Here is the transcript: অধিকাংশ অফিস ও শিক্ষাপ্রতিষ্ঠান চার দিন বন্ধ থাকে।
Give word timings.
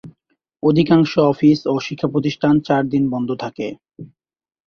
অধিকাংশ 0.63 1.11
অফিস 1.31 1.59
ও 1.65 1.83
শিক্ষাপ্রতিষ্ঠান 1.87 2.55
চার 2.67 2.83
দিন 2.89 3.03
বন্ধ 3.13 3.29
থাকে। 3.43 3.67